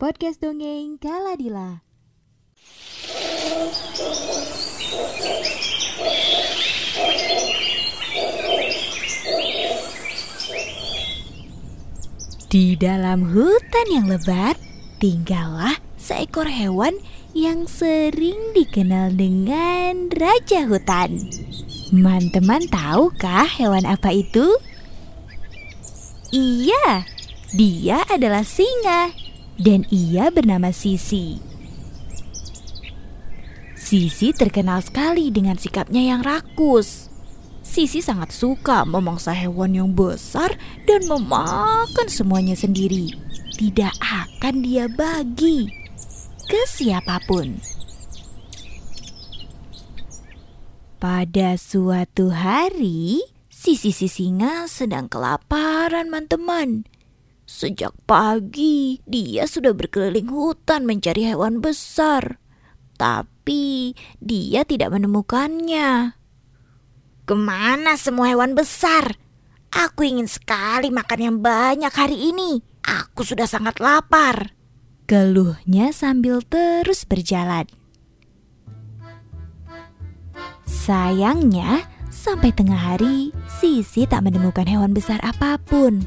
podcast 0.00 0.40
dongeng 0.40 0.96
Kaladila. 0.96 1.84
Di 12.48 12.80
dalam 12.80 13.28
hutan 13.28 13.86
yang 13.92 14.08
lebat, 14.08 14.56
tinggallah 15.04 15.76
seekor 16.00 16.48
hewan 16.48 16.96
yang 17.36 17.68
sering 17.68 18.56
dikenal 18.56 19.12
dengan 19.12 20.08
raja 20.16 20.64
hutan. 20.64 21.28
Teman-teman 21.92 22.64
tahukah 22.72 23.44
hewan 23.44 23.84
apa 23.84 24.16
itu? 24.16 24.48
Iya, 26.32 27.04
dia 27.52 28.00
adalah 28.08 28.48
singa 28.48 29.29
dan 29.58 29.88
ia 29.90 30.28
bernama 30.28 30.70
Sisi. 30.70 31.40
Sisi 33.80 34.30
terkenal 34.30 34.84
sekali 34.86 35.34
dengan 35.34 35.58
sikapnya 35.58 36.14
yang 36.14 36.22
rakus. 36.22 37.10
Sisi 37.64 38.02
sangat 38.02 38.30
suka 38.30 38.86
memangsa 38.86 39.34
hewan 39.34 39.74
yang 39.74 39.90
besar 39.90 40.54
dan 40.86 41.06
memakan 41.10 42.08
semuanya 42.10 42.54
sendiri. 42.54 43.14
Tidak 43.58 43.94
akan 43.98 44.54
dia 44.62 44.86
bagi 44.86 45.70
ke 46.50 46.60
siapa 46.66 47.22
pun. 47.26 47.58
Pada 51.00 51.56
suatu 51.56 52.28
hari, 52.28 53.24
Sisi 53.48 53.92
singa 53.92 54.68
sedang 54.68 55.06
kelaparan, 55.06 56.08
teman-teman. 56.08 56.89
Sejak 57.50 57.90
pagi, 58.06 59.02
dia 59.10 59.42
sudah 59.42 59.74
berkeliling 59.74 60.30
hutan 60.30 60.86
mencari 60.86 61.26
hewan 61.26 61.58
besar. 61.58 62.38
Tapi 62.94 63.90
dia 64.22 64.62
tidak 64.62 64.94
menemukannya. 64.94 66.14
Ke 67.26 67.34
mana 67.34 67.98
semua 67.98 68.30
hewan 68.30 68.54
besar? 68.54 69.18
Aku 69.74 70.06
ingin 70.06 70.30
sekali 70.30 70.94
makan 70.94 71.18
yang 71.18 71.36
banyak 71.42 71.90
hari 71.90 72.30
ini. 72.30 72.62
Aku 72.86 73.26
sudah 73.26 73.50
sangat 73.50 73.82
lapar. 73.82 74.54
Geluhnya 75.10 75.90
sambil 75.90 76.46
terus 76.46 77.02
berjalan. 77.02 77.66
Sayangnya, 80.70 81.82
Sampai 82.10 82.50
tengah 82.50 82.76
hari, 82.76 83.30
Sisi 83.46 84.02
tak 84.02 84.26
menemukan 84.26 84.66
hewan 84.66 84.90
besar 84.90 85.22
apa 85.22 85.56
pun. 85.62 86.02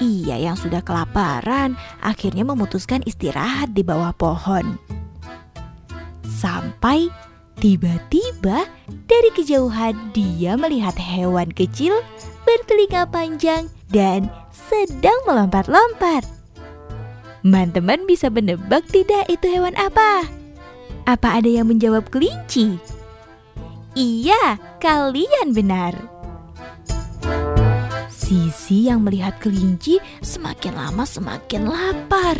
Ia 0.00 0.40
yang 0.40 0.56
sudah 0.56 0.80
kelaparan 0.80 1.76
akhirnya 2.00 2.42
memutuskan 2.42 3.04
istirahat 3.04 3.76
di 3.76 3.84
bawah 3.84 4.16
pohon. 4.16 4.80
Sampai 6.24 7.12
tiba-tiba 7.60 8.64
dari 9.04 9.30
kejauhan 9.36 9.92
dia 10.16 10.56
melihat 10.56 10.96
hewan 10.96 11.52
kecil 11.52 12.00
bertelinga 12.48 13.04
panjang 13.12 13.68
dan 13.92 14.32
sedang 14.50 15.20
melompat-lompat. 15.28 16.24
Teman-teman 17.40 18.04
bisa 18.08 18.28
menebak 18.32 18.84
tidak 18.88 19.28
itu 19.28 19.48
hewan 19.48 19.76
apa? 19.76 20.28
Apa 21.08 21.40
ada 21.40 21.48
yang 21.48 21.68
menjawab 21.68 22.08
kelinci? 22.12 22.76
Iya, 23.96 24.60
kalian 24.80 25.56
benar. 25.56 26.19
Sisi 28.30 28.86
yang 28.86 29.02
melihat 29.02 29.42
kelinci 29.42 29.98
semakin 30.22 30.78
lama 30.78 31.02
semakin 31.02 31.66
lapar. 31.66 32.38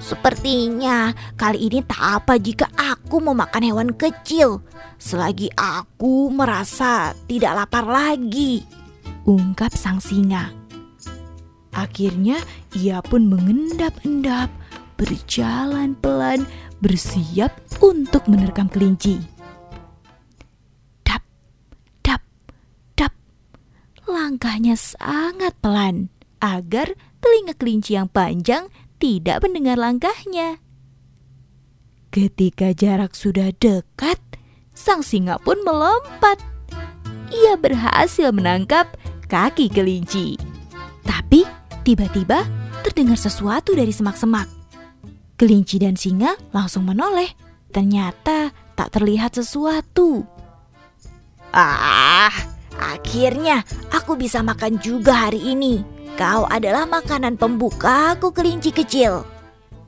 Sepertinya 0.00 1.12
kali 1.36 1.68
ini 1.68 1.84
tak 1.84 2.24
apa 2.24 2.40
jika 2.40 2.64
aku 2.72 3.20
memakan 3.20 3.60
hewan 3.60 3.90
kecil 3.92 4.64
selagi 4.96 5.52
aku 5.52 6.32
merasa 6.32 7.12
tidak 7.28 7.60
lapar 7.60 7.84
lagi. 7.84 8.64
Ungkap 9.28 9.76
sang 9.76 10.00
singa. 10.00 10.48
Akhirnya 11.76 12.40
ia 12.72 13.04
pun 13.04 13.28
mengendap-endap, 13.28 14.48
berjalan 14.96 15.92
pelan, 16.00 16.48
bersiap 16.80 17.52
untuk 17.84 18.24
menerkam 18.32 18.64
kelinci. 18.64 19.20
Langkahnya 24.32 24.80
sangat 24.80 25.52
pelan 25.60 26.08
agar 26.40 26.96
telinga 27.20 27.52
kelinci 27.52 28.00
yang 28.00 28.08
panjang 28.08 28.64
tidak 28.96 29.44
mendengar 29.44 29.76
langkahnya. 29.76 30.56
Ketika 32.08 32.72
jarak 32.72 33.12
sudah 33.12 33.52
dekat, 33.52 34.16
sang 34.72 35.04
singa 35.04 35.36
pun 35.36 35.60
melompat. 35.60 36.40
Ia 37.28 37.60
berhasil 37.60 38.32
menangkap 38.32 38.96
kaki 39.28 39.68
kelinci. 39.68 40.40
Tapi 41.04 41.44
tiba-tiba 41.84 42.48
terdengar 42.88 43.20
sesuatu 43.20 43.76
dari 43.76 43.92
semak-semak. 43.92 44.48
Kelinci 45.36 45.76
dan 45.76 46.00
singa 46.00 46.40
langsung 46.56 46.88
menoleh. 46.88 47.36
Ternyata 47.68 48.48
tak 48.80 48.96
terlihat 48.96 49.36
sesuatu. 49.36 50.24
Ah, 51.52 52.32
Akhirnya 52.82 53.62
aku 53.94 54.18
bisa 54.18 54.42
makan 54.42 54.82
juga 54.82 55.30
hari 55.30 55.54
ini. 55.54 55.86
Kau 56.18 56.44
adalah 56.50 56.82
makanan 56.84 57.38
pembuka 57.38 58.18
aku 58.18 58.34
kelinci 58.34 58.74
kecil. 58.74 59.22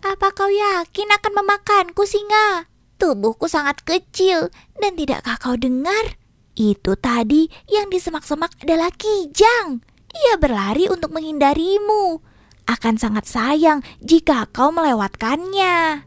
Apa 0.04 0.30
kau 0.30 0.46
yakin 0.46 1.10
akan 1.10 1.32
memakanku 1.42 2.06
singa? 2.06 2.70
Tubuhku 2.94 3.50
sangat 3.50 3.82
kecil 3.82 4.48
dan 4.78 4.94
tidakkah 4.94 5.36
kau 5.42 5.58
dengar? 5.58 6.14
Itu 6.54 6.94
tadi 6.94 7.50
yang 7.66 7.90
di 7.90 7.98
semak-semak 7.98 8.62
adalah 8.62 8.94
kijang. 8.94 9.82
Ia 10.14 10.38
berlari 10.38 10.86
untuk 10.86 11.10
menghindarimu. 11.10 12.22
Akan 12.70 12.94
sangat 12.96 13.26
sayang 13.26 13.82
jika 13.98 14.46
kau 14.54 14.70
melewatkannya. 14.70 16.06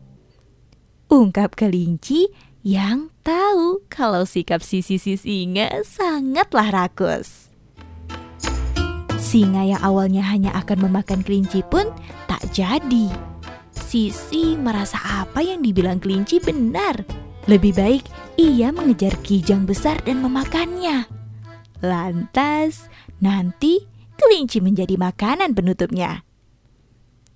Ungkap 1.12 1.60
kelinci 1.60 2.32
yang 2.68 3.16
tahu 3.24 3.80
kalau 3.88 4.28
sikap 4.28 4.60
sisi-sisi 4.60 5.16
singa 5.16 5.88
sangatlah 5.88 6.68
rakus. 6.68 7.48
Singa 9.16 9.64
yang 9.64 9.80
awalnya 9.80 10.28
hanya 10.28 10.52
akan 10.52 10.92
memakan 10.92 11.24
kelinci 11.24 11.64
pun 11.64 11.88
tak 12.28 12.44
jadi. 12.52 13.08
Sisi 13.72 14.60
merasa 14.60 15.00
apa 15.00 15.40
yang 15.40 15.64
dibilang 15.64 16.04
kelinci 16.04 16.44
benar. 16.44 17.08
Lebih 17.48 17.72
baik 17.72 18.04
ia 18.36 18.76
mengejar 18.76 19.16
kijang 19.24 19.64
besar 19.64 19.96
dan 20.04 20.20
memakannya. 20.20 21.08
Lantas, 21.80 22.92
nanti 23.24 23.88
kelinci 24.20 24.60
menjadi 24.60 25.00
makanan 25.00 25.56
penutupnya. 25.56 26.28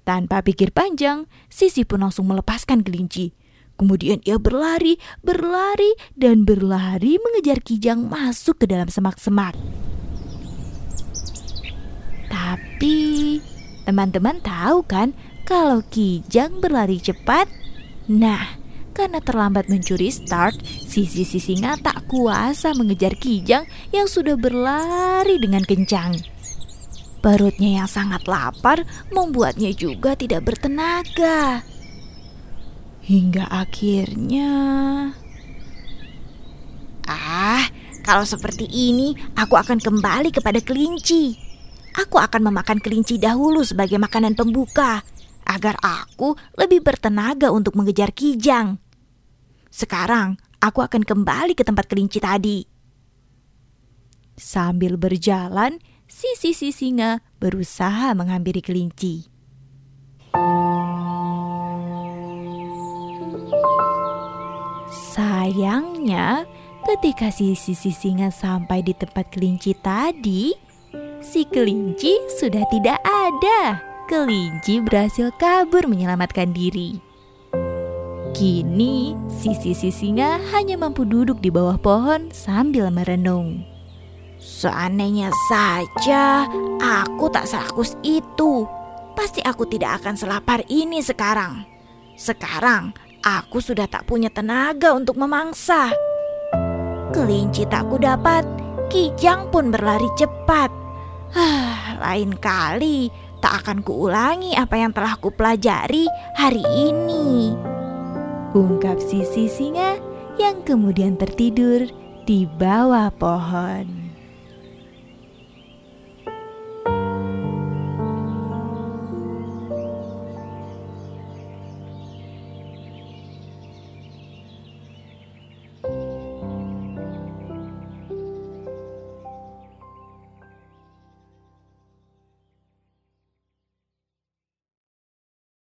Tanpa 0.03 0.43
pikir 0.43 0.75
panjang, 0.75 1.23
Sisi 1.47 1.87
pun 1.87 2.03
langsung 2.03 2.27
melepaskan 2.27 2.83
kelinci 2.83 3.31
Kemudian 3.81 4.21
ia 4.29 4.37
berlari, 4.37 5.01
berlari, 5.25 5.97
dan 6.13 6.45
berlari 6.45 7.17
mengejar 7.17 7.65
Kijang 7.65 8.05
masuk 8.05 8.61
ke 8.61 8.69
dalam 8.69 8.85
semak-semak. 8.85 9.57
Tapi 12.29 13.41
teman-teman 13.89 14.37
tahu 14.45 14.85
kan 14.85 15.17
kalau 15.49 15.81
Kijang 15.89 16.61
berlari 16.61 17.01
cepat? 17.01 17.49
Nah, 18.05 18.53
karena 18.93 19.17
terlambat 19.17 19.65
mencuri 19.65 20.13
start, 20.13 20.61
sisi 20.61 21.25
singa 21.25 21.73
tak 21.81 22.05
kuasa 22.05 22.77
mengejar 22.77 23.17
Kijang 23.17 23.65
yang 23.89 24.05
sudah 24.05 24.37
berlari 24.37 25.41
dengan 25.41 25.65
kencang. 25.65 26.21
Perutnya 27.25 27.81
yang 27.81 27.89
sangat 27.89 28.29
lapar 28.29 28.85
membuatnya 29.09 29.73
juga 29.73 30.13
tidak 30.13 30.53
bertenaga. 30.53 31.70
Hingga 33.11 33.43
akhirnya... 33.51 34.51
Ah, 37.11 37.67
kalau 38.07 38.23
seperti 38.23 38.71
ini 38.71 39.11
aku 39.35 39.59
akan 39.59 39.83
kembali 39.83 40.31
kepada 40.31 40.63
kelinci. 40.63 41.35
Aku 41.99 42.23
akan 42.23 42.47
memakan 42.47 42.79
kelinci 42.79 43.19
dahulu 43.19 43.67
sebagai 43.67 43.99
makanan 43.99 44.39
pembuka 44.39 45.03
agar 45.43 45.75
aku 45.83 46.39
lebih 46.55 46.87
bertenaga 46.87 47.51
untuk 47.51 47.75
mengejar 47.75 48.15
kijang. 48.15 48.79
Sekarang 49.67 50.39
aku 50.63 50.79
akan 50.79 51.03
kembali 51.03 51.51
ke 51.51 51.67
tempat 51.67 51.91
kelinci 51.91 52.23
tadi. 52.23 52.63
Sambil 54.39 54.95
berjalan, 54.95 55.83
si 56.07 56.31
sisi 56.39 56.71
singa 56.71 57.19
berusaha 57.43 58.15
menghampiri 58.15 58.63
kelinci. 58.63 59.27
Sayangnya, 65.51 66.47
ketika 66.87 67.27
si 67.27 67.51
sisi 67.59 67.91
singa 67.91 68.31
sampai 68.31 68.79
di 68.87 68.95
tempat 68.95 69.35
kelinci 69.35 69.75
tadi, 69.75 70.55
si 71.19 71.43
kelinci 71.43 72.15
sudah 72.39 72.63
tidak 72.71 72.95
ada. 73.03 73.83
kelinci 74.07 74.79
berhasil 74.79 75.27
kabur 75.35 75.91
menyelamatkan 75.91 76.55
diri. 76.55 77.03
Kini, 78.31 79.11
sisi-sisi 79.27 79.91
singa 79.91 80.39
hanya 80.55 80.79
mampu 80.79 81.03
duduk 81.03 81.43
di 81.43 81.51
bawah 81.51 81.75
pohon 81.75 82.31
sambil 82.31 82.87
merenung. 82.87 83.67
Seandainya 84.39 85.35
saja 85.51 86.47
aku 86.79 87.27
tak 87.27 87.43
serakus 87.43 87.99
itu, 88.07 88.63
pasti 89.19 89.43
aku 89.43 89.67
tidak 89.67 89.99
akan 89.99 90.15
selapar 90.15 90.63
ini 90.71 91.03
sekarang. 91.03 91.67
Sekarang 92.15 93.10
aku 93.21 93.61
sudah 93.61 93.85
tak 93.85 94.09
punya 94.09 94.33
tenaga 94.33 94.93
untuk 94.97 95.17
memangsa. 95.17 95.93
Kelinci 97.13 97.69
tak 97.69 97.87
kudapat, 97.87 98.43
Kijang 98.91 99.47
pun 99.47 99.71
berlari 99.71 100.11
cepat. 100.19 100.67
Hah, 101.31 101.95
lain 102.03 102.35
kali 102.35 103.07
tak 103.39 103.63
akan 103.63 103.87
kuulangi 103.87 104.51
apa 104.51 104.75
yang 104.75 104.91
telah 104.91 105.15
kupelajari 105.15 106.11
hari 106.35 106.59
ini. 106.75 107.55
Ungkap 108.51 108.99
sisi 108.99 109.47
singa 109.47 109.95
yang 110.35 110.59
kemudian 110.67 111.15
tertidur 111.15 111.87
di 112.27 112.43
bawah 112.43 113.07
pohon. 113.15 114.00